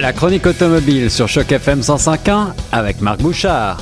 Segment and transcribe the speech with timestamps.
[0.00, 3.76] La chronique automobile sur Choc FM 105.1 avec Marc Bouchard.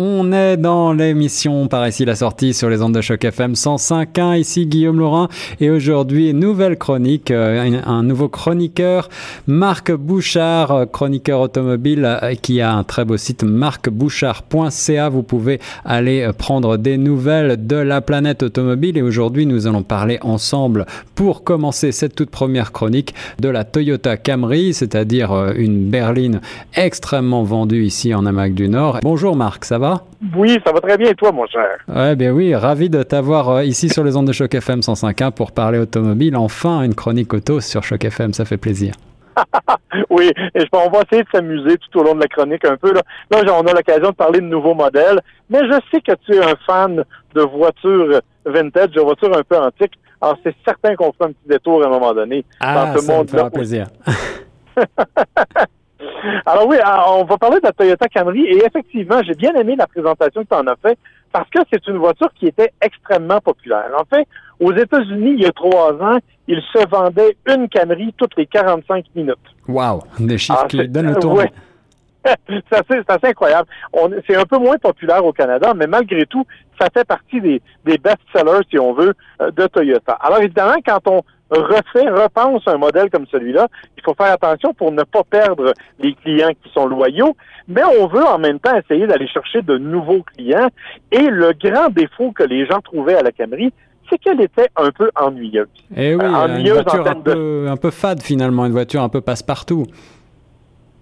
[0.00, 4.38] On est dans l'émission par ici la sortie sur les ondes de choc FM 105.1.
[4.38, 5.26] Ici Guillaume Laurin
[5.58, 9.08] et aujourd'hui nouvelle chronique, euh, un, nouveau chroniqueur,
[9.48, 15.08] Marc Bouchard, euh, chroniqueur automobile euh, qui a un très beau site marcbouchard.ca.
[15.08, 20.20] Vous pouvez aller prendre des nouvelles de la planète automobile et aujourd'hui nous allons parler
[20.22, 20.86] ensemble
[21.16, 26.40] pour commencer cette toute première chronique de la Toyota Camry, c'est-à-dire une berline
[26.76, 29.00] extrêmement vendue ici en Amérique du Nord.
[29.02, 29.87] Bonjour Marc, ça va?
[30.36, 31.78] Oui, ça va très bien et toi, mon cher?
[31.88, 35.32] Ouais, bien oui, ravi de t'avoir euh, ici sur les ondes de Choc FM 105.1
[35.32, 36.36] pour parler automobile.
[36.36, 38.94] Enfin, une chronique auto sur Choc FM, ça fait plaisir.
[40.10, 42.92] oui, et on va essayer de s'amuser tout au long de la chronique un peu.
[42.92, 46.34] Là, là on a l'occasion de parler de nouveaux modèles, mais je sais que tu
[46.34, 49.98] es un fan de voitures vintage, de voitures un peu antiques.
[50.20, 53.06] Alors, c'est certain qu'on fera un petit détour à un moment donné ah, dans ce
[53.06, 53.50] monde-là.
[53.50, 53.86] Plaisir.
[56.46, 56.76] Alors oui,
[57.08, 60.48] on va parler de la Toyota Camry et effectivement, j'ai bien aimé la présentation que
[60.48, 60.98] tu en as fait
[61.32, 63.90] parce que c'est une voiture qui était extrêmement populaire.
[63.98, 64.26] En fait,
[64.60, 69.04] aux États-Unis, il y a trois ans, il se vendait une Camry toutes les 45
[69.14, 69.36] minutes.
[69.66, 71.42] Wow, des chiffres ah, qui donnent le tour.
[72.24, 73.68] c'est assez, incroyable.
[74.26, 76.44] C'est un peu moins populaire au Canada, mais malgré tout,
[76.80, 80.12] ça fait partie des, des best-sellers, si on veut, euh, de Toyota.
[80.20, 84.92] Alors évidemment, quand on refait, repense un modèle comme celui-là, il faut faire attention pour
[84.92, 89.06] ne pas perdre les clients qui sont loyaux, mais on veut en même temps essayer
[89.06, 90.68] d'aller chercher de nouveaux clients.
[91.12, 93.72] Et le grand défaut que les gens trouvaient à la Camry,
[94.10, 95.68] c'est qu'elle était un peu ennuyeuse.
[95.94, 99.20] Eh oui, euh, une voiture un, peu, un peu fade finalement, une voiture un peu
[99.20, 99.84] passe-partout.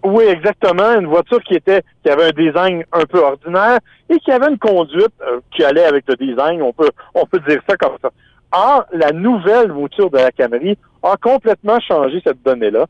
[0.04, 0.98] Oui, exactement.
[1.00, 4.58] Une voiture qui était, qui avait un design un peu ordinaire et qui avait une
[4.58, 6.62] conduite euh, qui allait avec le design.
[6.62, 8.10] On peut, on peut dire ça comme ça.
[8.52, 12.86] Or, la nouvelle voiture de la Camry a complètement changé cette donnée-là.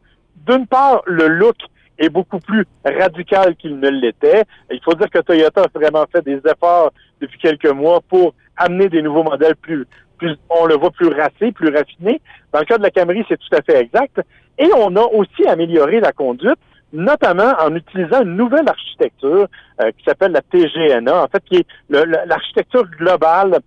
[0.47, 1.57] D'une part, le look
[1.99, 4.45] est beaucoup plus radical qu'il ne l'était.
[4.71, 8.89] Il faut dire que Toyota a vraiment fait des efforts depuis quelques mois pour amener
[8.89, 9.87] des nouveaux modèles plus,
[10.19, 12.21] plus on le voit plus racés, plus raffinés.
[12.53, 14.21] Dans le cas de la Camry, c'est tout à fait exact.
[14.59, 16.59] Et on a aussi amélioré la conduite
[16.93, 19.49] notamment en utilisant une nouvelle architecture
[19.81, 23.59] euh, qui s'appelle la TGNA, en fait, qui est l'architecture globale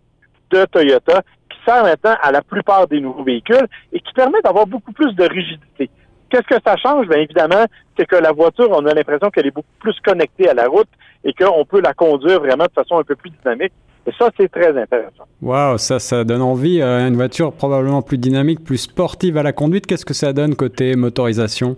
[0.51, 1.21] de Toyota,
[1.65, 5.23] sert maintenant à la plupart des nouveaux véhicules et qui permet d'avoir beaucoup plus de
[5.23, 5.89] rigidité.
[6.29, 7.07] Qu'est-ce que ça change?
[7.07, 7.65] Bien évidemment,
[7.97, 10.87] c'est que la voiture, on a l'impression qu'elle est beaucoup plus connectée à la route
[11.23, 13.73] et qu'on peut la conduire vraiment de façon un peu plus dynamique.
[14.05, 15.25] Et ça, c'est très intéressant.
[15.41, 16.81] Wow, ça, ça donne envie.
[16.81, 19.85] Euh, une voiture probablement plus dynamique, plus sportive à la conduite.
[19.85, 21.77] Qu'est-ce que ça donne côté motorisation?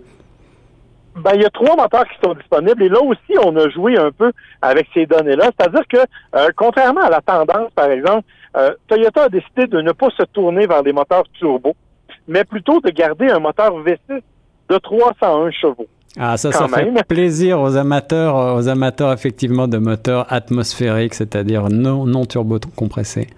[1.16, 3.98] Ben, il y a trois moteurs qui sont disponibles et là aussi, on a joué
[3.98, 5.50] un peu avec ces données-là.
[5.58, 5.98] C'est-à-dire que,
[6.36, 8.24] euh, contrairement à la tendance, par exemple,
[8.56, 11.74] euh, Toyota a décidé de ne pas se tourner vers des moteurs turbo,
[12.26, 14.22] mais plutôt de garder un moteur V6
[14.70, 15.86] de 301 chevaux.
[16.18, 21.68] Ah, ça, ça fait plaisir aux amateurs, euh, aux amateurs effectivement de moteurs atmosphériques, c'est-à-dire
[21.70, 23.28] non, non turbo compressés.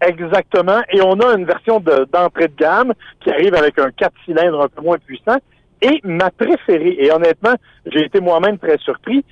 [0.00, 0.80] Exactement.
[0.92, 4.62] Et on a une version d'entrée de, de gamme qui arrive avec un 4 cylindres
[4.62, 5.36] un peu moins puissant
[5.82, 7.54] et ma préférée, et honnêtement,
[7.86, 9.24] j'ai été moi-même très surpris,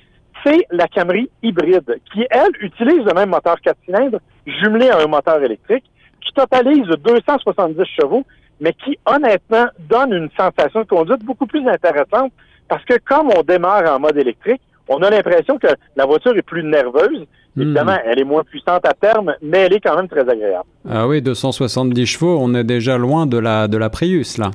[0.43, 5.07] c'est la Camry hybride, qui, elle, utilise le même moteur 4 cylindres jumelé à un
[5.07, 5.83] moteur électrique,
[6.21, 8.25] qui totalise 270 chevaux,
[8.61, 12.31] mais qui, honnêtement, donne une sensation de conduite beaucoup plus intéressante,
[12.67, 16.41] parce que comme on démarre en mode électrique, on a l'impression que la voiture est
[16.41, 17.25] plus nerveuse.
[17.55, 17.61] Hmm.
[17.61, 20.67] Évidemment, elle est moins puissante à terme, mais elle est quand même très agréable.
[20.89, 24.51] Ah oui, 270 chevaux, on est déjà loin de la, de la Prius, là.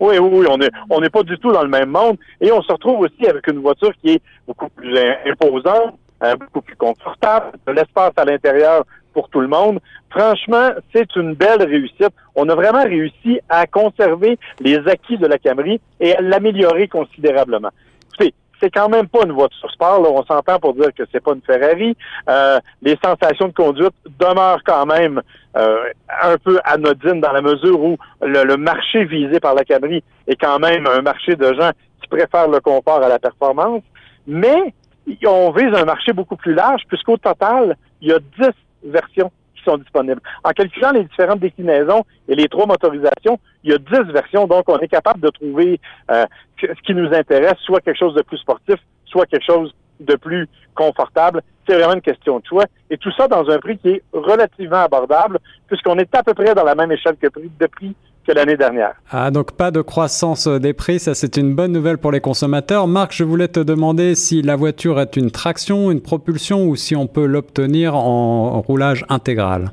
[0.00, 2.16] Oui, oui, oui, on n'est on est pas du tout dans le même monde.
[2.40, 4.96] Et on se retrouve aussi avec une voiture qui est beaucoup plus
[5.26, 9.80] imposante, hein, beaucoup plus confortable, de l'espace à l'intérieur pour tout le monde.
[10.10, 12.10] Franchement, c'est une belle réussite.
[12.34, 17.70] On a vraiment réussi à conserver les acquis de la Camry et à l'améliorer considérablement
[18.60, 20.00] c'est quand même pas une voiture sport.
[20.02, 20.08] Là.
[20.10, 21.96] On s'entend pour dire que c'est pas une Ferrari.
[22.28, 25.22] Euh, les sensations de conduite demeurent quand même
[25.56, 25.78] euh,
[26.22, 30.58] un peu anodines dans la mesure où le, marché visé par la Camry est quand
[30.58, 31.70] même un marché de gens
[32.00, 33.82] qui préfèrent le confort à la performance.
[34.26, 34.74] Mais
[35.26, 38.48] on vise un marché beaucoup plus large puisqu'au total, il y a 10
[38.84, 39.30] versions
[39.76, 40.20] disponibles.
[40.44, 44.68] En calculant les différentes déclinaisons et les trois motorisations, il y a dix versions, donc
[44.68, 45.80] on est capable de trouver
[46.10, 46.24] euh,
[46.60, 48.76] ce qui nous intéresse, soit quelque chose de plus sportif,
[49.06, 51.42] soit quelque chose de plus confortable.
[51.66, 52.64] C'est vraiment une question de choix.
[52.90, 56.54] Et tout ça dans un prix qui est relativement abordable, puisqu'on est à peu près
[56.54, 57.96] dans la même échelle que prix, de prix
[58.26, 58.94] que l'année dernière.
[59.10, 62.86] Ah, donc pas de croissance des prix, ça c'est une bonne nouvelle pour les consommateurs.
[62.86, 66.96] Marc, je voulais te demander si la voiture est une traction, une propulsion ou si
[66.96, 69.70] on peut l'obtenir en roulage intégral.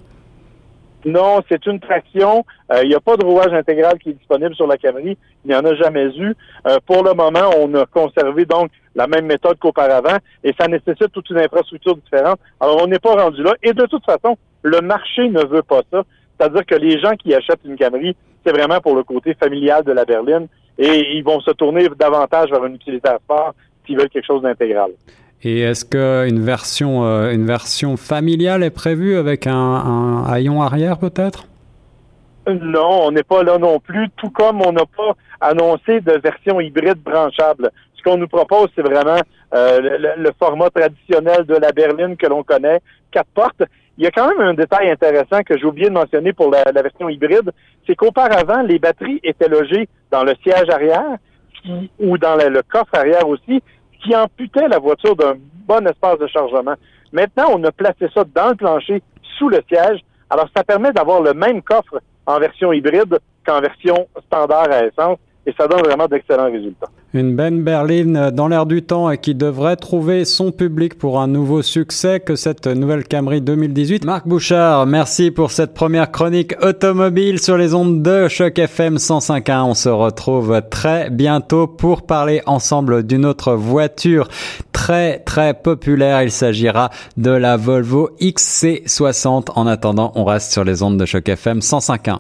[1.05, 2.45] Non, c'est une traction.
[2.71, 5.17] Euh, il n'y a pas de rouage intégral qui est disponible sur la Camry.
[5.43, 6.33] Il n'y en a jamais eu.
[6.67, 11.11] Euh, pour le moment, on a conservé donc la même méthode qu'auparavant et ça nécessite
[11.11, 12.39] toute une infrastructure différente.
[12.59, 13.53] Alors, on n'est pas rendu là.
[13.63, 16.03] Et de toute façon, le marché ne veut pas ça.
[16.37, 18.15] C'est-à-dire que les gens qui achètent une Camry,
[18.45, 20.47] c'est vraiment pour le côté familial de la berline
[20.77, 23.53] et ils vont se tourner davantage vers un utilitaire sport
[23.85, 24.91] s'ils veulent quelque chose d'intégral.
[25.43, 30.97] Et est-ce qu'une version, euh, une version familiale est prévue avec un, un haillon arrière
[30.97, 31.45] peut-être?
[32.47, 36.59] Non, on n'est pas là non plus, tout comme on n'a pas annoncé de version
[36.59, 37.71] hybride branchable.
[37.95, 39.19] Ce qu'on nous propose, c'est vraiment
[39.53, 42.81] euh, le, format traditionnel de la berline que l'on connaît,
[43.11, 43.63] quatre portes.
[43.97, 46.63] Il y a quand même un détail intéressant que j'ai oublié de mentionner pour la,
[46.81, 47.51] version hybride,
[47.85, 51.17] c'est qu'auparavant, les batteries étaient logées dans le siège arrière
[51.99, 53.61] ou dans le, coffre arrière aussi,
[54.03, 55.35] qui amputait la voiture d'un
[55.67, 56.73] bon espace de chargement.
[57.11, 59.01] Maintenant, on a placé ça dans le plancher,
[59.37, 59.99] sous le siège.
[60.29, 65.19] Alors, ça permet d'avoir le même coffre en version hybride qu'en version standard à essence
[65.45, 66.87] et ça donne vraiment d'excellents résultats.
[67.13, 71.27] Une belle berline dans l'air du temps et qui devrait trouver son public pour un
[71.27, 74.05] nouveau succès que cette nouvelle Camry 2018.
[74.05, 79.63] Marc Bouchard, merci pour cette première chronique automobile sur les ondes de Choc FM 105.1.
[79.63, 84.27] On se retrouve très bientôt pour parler ensemble d'une autre voiture
[84.71, 86.23] très très populaire.
[86.23, 89.51] Il s'agira de la Volvo XC60.
[89.55, 92.19] En attendant, on reste sur les ondes de Choc FM 105.1.